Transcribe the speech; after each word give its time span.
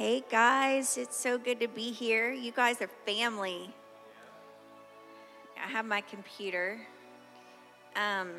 Hey 0.00 0.24
guys, 0.30 0.96
it's 0.96 1.14
so 1.14 1.36
good 1.36 1.60
to 1.60 1.68
be 1.68 1.92
here. 1.92 2.32
You 2.32 2.52
guys 2.52 2.80
are 2.80 2.88
family. 3.04 3.68
I 5.62 5.68
have 5.68 5.84
my 5.84 6.00
computer. 6.00 6.80
Um, 7.94 8.30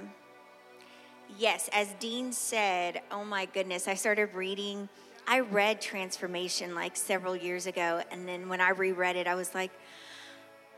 yes, 1.37 1.69
as 1.71 1.93
Dean 1.99 2.31
said, 2.33 3.03
oh 3.11 3.23
my 3.23 3.45
goodness, 3.45 3.87
I 3.87 3.93
started 3.93 4.33
reading. 4.33 4.89
I 5.27 5.41
read 5.41 5.79
Transformation 5.79 6.73
like 6.73 6.95
several 6.95 7.35
years 7.35 7.67
ago, 7.67 8.01
and 8.09 8.27
then 8.27 8.49
when 8.49 8.59
I 8.59 8.71
reread 8.71 9.15
it, 9.15 9.27
I 9.27 9.35
was 9.35 9.53
like, 9.53 9.69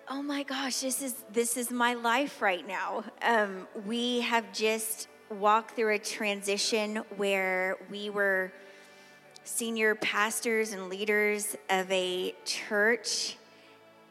oh 0.10 0.22
my 0.22 0.44
gosh, 0.44 0.82
this 0.82 1.02
is 1.02 1.16
this 1.32 1.56
is 1.56 1.72
my 1.72 1.94
life 1.94 2.42
right 2.42 2.68
now. 2.68 3.06
Um, 3.22 3.70
we 3.86 4.20
have 4.20 4.52
just 4.52 5.08
walked 5.30 5.78
through 5.78 5.96
a 5.96 6.00
transition 6.00 6.98
where 7.16 7.78
we 7.90 8.10
were 8.10 8.52
senior 9.44 9.96
pastors 9.96 10.74
and 10.74 10.90
leaders 10.90 11.56
of 11.70 11.92
a 11.92 12.34
church. 12.46 13.38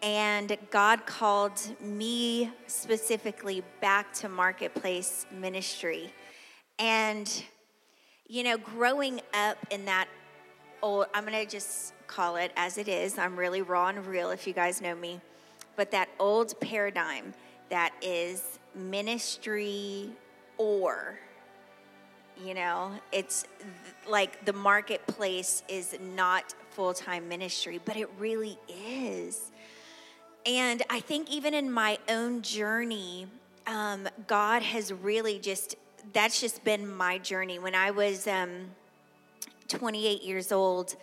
And 0.03 0.57
God 0.71 1.07
called 1.07 1.61
me 1.81 2.51
specifically 2.67 3.63
back 3.81 4.13
to 4.15 4.29
marketplace 4.29 5.27
ministry. 5.31 6.13
And, 6.79 7.45
you 8.27 8.43
know, 8.43 8.59
growing 8.59 9.21
up 9.33 9.59
in 9.71 9.85
that 9.85 10.09
old, 10.83 11.07
I'm 11.15 11.25
going 11.25 11.45
to 11.45 11.51
just 11.51 11.95
call 12.07 12.37
it 12.37 12.53
as 12.57 12.79
it 12.79 12.89
is. 12.89 13.17
I'm 13.17 13.37
really 13.37 13.63
raw 13.63 13.89
and 13.89 14.05
real 14.05 14.31
if 14.31 14.47
you 14.47 14.53
guys 14.53 14.81
know 14.81 14.95
me. 14.95 15.21
But 15.77 15.93
that 15.93 16.09
old 16.19 16.59
paradigm 16.61 17.33
that 17.71 17.93
is 18.03 18.59
ministry 18.75 20.11
or 20.59 21.19
you 22.41 22.55
know, 22.55 22.93
it's 23.11 23.45
like 24.09 24.45
the 24.45 24.53
marketplace 24.53 25.63
is 25.69 25.97
not 26.15 26.55
full 26.71 26.95
time 26.95 27.29
ministry, 27.29 27.81
but 27.85 27.97
it 27.97 28.09
really 28.19 28.59
is. 28.69 29.51
And 30.45 30.83
I 30.91 31.01
think 31.01 31.31
even 31.31 31.55
in 31.55 31.71
my 31.71 31.99
own 32.09 32.43
journey, 32.43 33.27
um, 33.67 34.09
God 34.27 34.63
has 34.63 34.93
really 34.93 35.39
just, 35.39 35.77
that's 36.13 36.41
just 36.41 36.65
been 36.65 36.93
my 36.93 37.19
journey. 37.19 37.59
When 37.59 37.75
I 37.75 37.93
was 37.93 38.27
um, 38.27 38.71
28 39.69 40.23
years 40.23 40.51
old, 40.51 40.97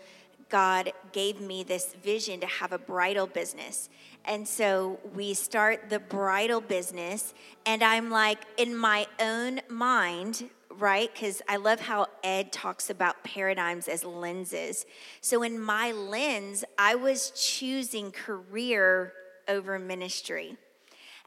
God 0.50 0.92
gave 1.12 1.40
me 1.40 1.64
this 1.64 1.94
vision 2.04 2.40
to 2.42 2.48
have 2.48 2.74
a 2.74 2.78
bridal 2.78 3.28
business. 3.28 3.90
And 4.26 4.48
so 4.48 5.00
we 5.16 5.34
start 5.34 5.90
the 5.90 6.00
bridal 6.00 6.60
business, 6.60 7.34
and 7.66 7.84
I'm 7.84 8.10
like, 8.10 8.40
in 8.58 8.76
my 8.76 9.08
own 9.20 9.62
mind, 9.70 10.50
right? 10.80 11.14
Because 11.14 11.42
I 11.48 11.58
love 11.58 11.80
how 11.80 12.08
Ed 12.24 12.52
talks 12.52 12.90
about 12.90 13.24
paradigms 13.24 13.88
as 13.88 14.04
lenses. 14.04 14.86
So, 15.22 15.44
in 15.44 15.60
my 15.60 15.92
lens, 15.92 16.64
I 16.78 16.96
was 16.96 17.32
choosing 17.32 18.12
career 18.12 19.14
over 19.48 19.80
ministry. 19.80 20.56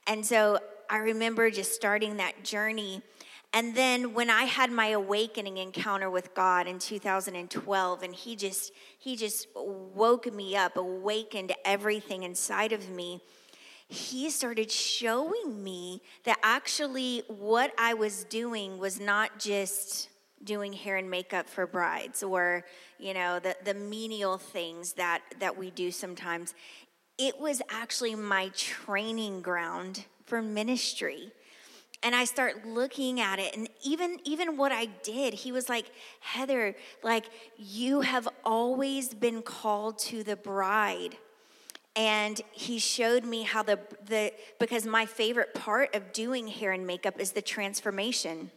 And 0.06 0.24
so 0.24 0.58
I 0.88 0.98
remember 0.98 1.50
just 1.50 1.74
starting 1.74 2.16
that 2.16 2.44
journey. 2.44 3.02
And 3.52 3.74
then 3.74 4.14
when 4.14 4.30
I 4.30 4.44
had 4.44 4.70
my 4.70 4.88
awakening 4.88 5.58
encounter 5.58 6.08
with 6.08 6.34
God 6.34 6.66
in 6.66 6.78
2012 6.78 8.02
and 8.02 8.14
he 8.14 8.34
just 8.34 8.72
he 8.98 9.14
just 9.14 9.48
woke 9.54 10.32
me 10.32 10.56
up, 10.56 10.76
awakened 10.76 11.52
everything 11.64 12.22
inside 12.22 12.72
of 12.72 12.88
me 12.88 13.20
he 13.92 14.30
started 14.30 14.70
showing 14.70 15.62
me 15.62 16.00
that 16.24 16.38
actually 16.42 17.22
what 17.28 17.72
I 17.76 17.94
was 17.94 18.24
doing 18.24 18.78
was 18.78 18.98
not 18.98 19.38
just 19.38 20.08
doing 20.42 20.72
hair 20.72 20.96
and 20.96 21.10
makeup 21.10 21.48
for 21.48 21.66
brides 21.66 22.22
or 22.22 22.64
you 22.98 23.14
know 23.14 23.38
the, 23.38 23.54
the 23.64 23.74
menial 23.74 24.38
things 24.38 24.94
that 24.94 25.20
that 25.38 25.56
we 25.56 25.70
do 25.70 25.90
sometimes. 25.90 26.54
It 27.18 27.38
was 27.38 27.60
actually 27.70 28.14
my 28.14 28.50
training 28.54 29.42
ground 29.42 30.06
for 30.24 30.40
ministry. 30.42 31.32
And 32.04 32.16
i 32.16 32.24
start 32.24 32.66
looking 32.66 33.20
at 33.20 33.38
it 33.38 33.56
and 33.56 33.68
even 33.84 34.18
even 34.24 34.56
what 34.56 34.72
i 34.72 34.86
did 35.04 35.34
he 35.34 35.52
was 35.52 35.68
like 35.68 35.92
heather 36.18 36.74
like 37.04 37.26
you 37.56 38.00
have 38.00 38.26
always 38.44 39.14
been 39.14 39.40
called 39.40 39.98
to 39.98 40.24
the 40.24 40.34
bride 40.34 41.16
and 41.94 42.40
he 42.52 42.78
showed 42.78 43.24
me 43.24 43.42
how 43.42 43.62
the 43.62 43.78
the 44.06 44.32
because 44.58 44.86
my 44.86 45.06
favorite 45.06 45.54
part 45.54 45.94
of 45.94 46.12
doing 46.12 46.48
hair 46.48 46.72
and 46.72 46.86
makeup 46.86 47.20
is 47.20 47.32
the 47.32 47.42
transformation 47.42 48.50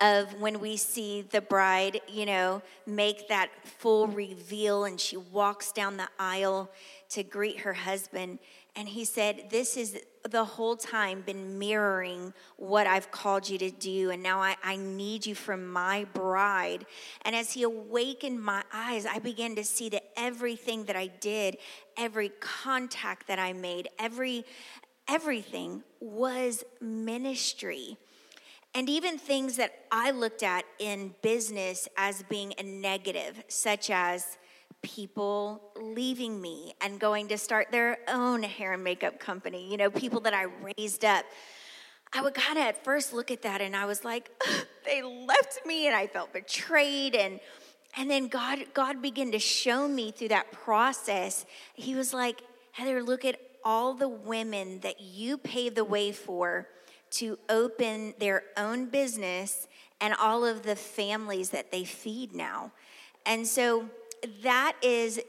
of 0.00 0.40
when 0.40 0.60
we 0.60 0.76
see 0.76 1.22
the 1.22 1.40
bride, 1.40 2.00
you 2.08 2.26
know, 2.26 2.62
make 2.86 3.28
that 3.28 3.50
full 3.64 4.06
reveal 4.08 4.84
and 4.84 5.00
she 5.00 5.16
walks 5.16 5.72
down 5.72 5.96
the 5.96 6.08
aisle 6.18 6.70
to 7.10 7.22
greet 7.22 7.60
her 7.60 7.72
husband. 7.72 8.38
And 8.74 8.88
he 8.88 9.06
said, 9.06 9.46
This 9.50 9.76
is 9.76 9.98
the 10.28 10.44
whole 10.44 10.76
time 10.76 11.22
been 11.22 11.58
mirroring 11.58 12.34
what 12.56 12.86
I've 12.86 13.10
called 13.10 13.48
you 13.48 13.56
to 13.58 13.70
do. 13.70 14.10
And 14.10 14.22
now 14.22 14.40
I, 14.40 14.56
I 14.62 14.76
need 14.76 15.24
you 15.24 15.34
for 15.34 15.56
my 15.56 16.04
bride. 16.12 16.84
And 17.22 17.34
as 17.34 17.52
he 17.52 17.62
awakened 17.62 18.42
my 18.42 18.62
eyes, 18.72 19.06
I 19.06 19.18
began 19.18 19.54
to 19.54 19.64
see 19.64 19.88
that 19.90 20.04
everything 20.16 20.84
that 20.84 20.96
I 20.96 21.06
did, 21.06 21.56
every 21.96 22.28
contact 22.40 23.28
that 23.28 23.38
I 23.38 23.54
made, 23.54 23.88
every 23.98 24.44
everything 25.08 25.84
was 26.00 26.64
ministry. 26.80 27.96
And 28.76 28.90
even 28.90 29.16
things 29.16 29.56
that 29.56 29.72
I 29.90 30.10
looked 30.10 30.42
at 30.42 30.66
in 30.78 31.14
business 31.22 31.88
as 31.96 32.22
being 32.24 32.52
a 32.58 32.62
negative, 32.62 33.42
such 33.48 33.88
as 33.88 34.36
people 34.82 35.62
leaving 35.80 36.42
me 36.42 36.74
and 36.82 37.00
going 37.00 37.28
to 37.28 37.38
start 37.38 37.72
their 37.72 37.96
own 38.06 38.42
hair 38.42 38.74
and 38.74 38.84
makeup 38.84 39.18
company, 39.18 39.66
you 39.70 39.78
know, 39.78 39.88
people 39.88 40.20
that 40.20 40.34
I 40.34 40.42
raised 40.76 41.06
up. 41.06 41.24
I 42.12 42.20
would 42.20 42.34
kind 42.34 42.58
of 42.58 42.66
at 42.66 42.84
first 42.84 43.14
look 43.14 43.30
at 43.30 43.40
that 43.42 43.62
and 43.62 43.74
I 43.74 43.86
was 43.86 44.04
like, 44.04 44.30
they 44.84 45.02
left 45.02 45.60
me 45.64 45.86
and 45.86 45.96
I 45.96 46.06
felt 46.06 46.34
betrayed 46.34 47.14
and 47.14 47.40
and 47.96 48.10
then 48.10 48.28
God 48.28 48.58
God 48.74 49.00
began 49.00 49.32
to 49.32 49.38
show 49.38 49.88
me 49.88 50.10
through 50.10 50.28
that 50.28 50.52
process. 50.52 51.46
He 51.72 51.94
was 51.94 52.12
like, 52.12 52.42
Heather, 52.72 53.02
look 53.02 53.24
at 53.24 53.40
all 53.64 53.94
the 53.94 54.06
women 54.06 54.80
that 54.80 55.00
you 55.00 55.38
paved 55.38 55.76
the 55.76 55.84
way 55.84 56.12
for 56.12 56.68
to 57.18 57.38
open 57.48 58.14
their 58.18 58.42
own 58.56 58.86
business 58.86 59.68
and 60.00 60.14
all 60.14 60.44
of 60.44 60.62
the 60.62 60.76
families 60.76 61.50
that 61.50 61.70
they 61.70 61.84
feed 61.84 62.34
now. 62.34 62.72
And 63.24 63.46
so 63.46 63.88
that 64.42 64.76
is, 64.82 65.20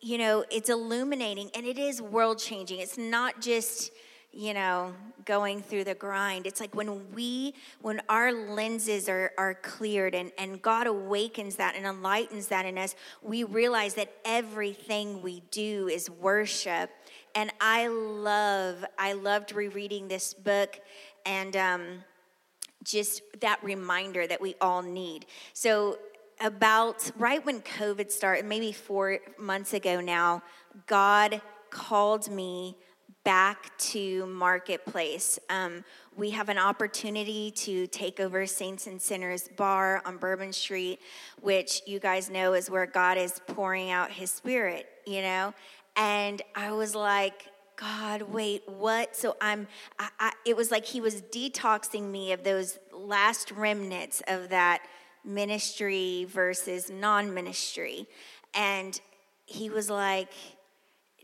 you 0.00 0.18
know, 0.18 0.44
it's 0.50 0.68
illuminating 0.68 1.50
and 1.54 1.66
it 1.66 1.78
is 1.78 2.00
world 2.00 2.38
changing. 2.38 2.80
It's 2.80 2.98
not 2.98 3.40
just, 3.40 3.92
you 4.32 4.54
know, 4.54 4.94
going 5.24 5.62
through 5.62 5.84
the 5.84 5.94
grind. 5.94 6.46
It's 6.46 6.60
like 6.60 6.74
when 6.74 7.12
we, 7.12 7.54
when 7.80 8.02
our 8.08 8.32
lenses 8.32 9.08
are, 9.08 9.32
are 9.38 9.54
cleared 9.54 10.14
and, 10.14 10.32
and 10.38 10.60
God 10.60 10.86
awakens 10.86 11.56
that 11.56 11.76
and 11.76 11.86
enlightens 11.86 12.48
that 12.48 12.66
in 12.66 12.76
us, 12.76 12.94
we 13.22 13.44
realize 13.44 13.94
that 13.94 14.12
everything 14.24 15.22
we 15.22 15.42
do 15.50 15.88
is 15.88 16.10
worship. 16.10 16.90
And 17.34 17.52
I 17.60 17.88
love, 17.88 18.84
I 18.98 19.12
loved 19.14 19.52
rereading 19.52 20.08
this 20.08 20.34
book 20.34 20.80
and 21.24 21.56
um, 21.56 22.04
just 22.82 23.22
that 23.40 23.62
reminder 23.62 24.26
that 24.26 24.40
we 24.40 24.54
all 24.60 24.82
need. 24.82 25.26
So, 25.52 25.98
about 26.40 27.10
right 27.16 27.44
when 27.46 27.60
COVID 27.60 28.10
started, 28.10 28.44
maybe 28.44 28.72
four 28.72 29.20
months 29.38 29.72
ago 29.72 30.00
now, 30.00 30.42
God 30.86 31.40
called 31.70 32.28
me 32.30 32.76
back 33.24 33.76
to 33.78 34.26
Marketplace. 34.26 35.38
Um, 35.48 35.82
we 36.14 36.30
have 36.30 36.50
an 36.50 36.58
opportunity 36.58 37.50
to 37.52 37.86
take 37.86 38.20
over 38.20 38.46
Saints 38.46 38.86
and 38.86 39.00
Sinners 39.00 39.48
Bar 39.56 40.02
on 40.04 40.18
Bourbon 40.18 40.52
Street, 40.52 41.00
which 41.40 41.82
you 41.86 41.98
guys 41.98 42.28
know 42.28 42.52
is 42.52 42.70
where 42.70 42.86
God 42.86 43.16
is 43.16 43.40
pouring 43.46 43.90
out 43.90 44.10
his 44.10 44.30
spirit, 44.30 44.86
you 45.06 45.22
know? 45.22 45.54
And 45.96 46.42
I 46.54 46.72
was 46.72 46.94
like, 46.94 47.46
God, 47.76 48.22
wait, 48.22 48.62
what? 48.66 49.16
So 49.16 49.36
I'm, 49.40 49.66
I, 49.98 50.08
I, 50.20 50.32
it 50.44 50.56
was 50.56 50.70
like 50.70 50.84
he 50.84 51.00
was 51.00 51.22
detoxing 51.22 52.10
me 52.10 52.32
of 52.32 52.44
those 52.44 52.78
last 52.92 53.50
remnants 53.50 54.22
of 54.28 54.50
that 54.50 54.82
ministry 55.24 56.26
versus 56.28 56.90
non 56.90 57.34
ministry. 57.34 58.06
And 58.54 59.00
he 59.46 59.70
was 59.70 59.90
like, 59.90 60.28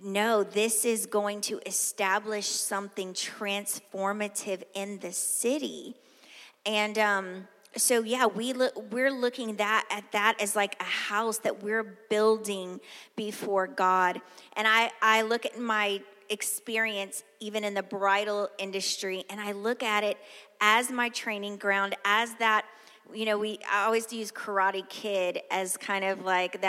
no, 0.02 0.42
this 0.42 0.84
is 0.84 1.06
going 1.06 1.40
to 1.42 1.60
establish 1.66 2.46
something 2.46 3.12
transformative 3.12 4.62
in 4.74 4.98
the 4.98 5.12
city. 5.12 5.94
And, 6.66 6.98
um, 6.98 7.48
so 7.76 8.02
yeah 8.02 8.26
we 8.26 8.52
look 8.52 8.72
we're 8.92 9.12
looking 9.12 9.54
that 9.56 9.86
at 9.92 10.10
that 10.10 10.34
as 10.40 10.56
like 10.56 10.74
a 10.80 10.84
house 10.84 11.38
that 11.38 11.62
we're 11.62 11.84
building 12.10 12.80
before 13.14 13.68
god 13.68 14.20
and 14.56 14.66
i 14.66 14.90
i 15.00 15.22
look 15.22 15.46
at 15.46 15.56
my 15.56 16.00
experience 16.30 17.24
even 17.40 17.64
in 17.64 17.74
the 17.74 17.82
bridal 17.82 18.48
industry 18.58 19.24
and 19.28 19.40
I 19.40 19.52
look 19.52 19.82
at 19.82 20.04
it 20.04 20.16
as 20.60 20.90
my 20.90 21.08
training 21.08 21.56
ground 21.56 21.96
as 22.04 22.32
that 22.34 22.64
you 23.12 23.24
know 23.24 23.36
we 23.36 23.58
I 23.70 23.84
always 23.84 24.12
use 24.12 24.30
karate 24.30 24.88
kid 24.88 25.40
as 25.50 25.76
kind 25.76 26.04
of 26.04 26.24
like 26.24 26.52
that 26.52 26.58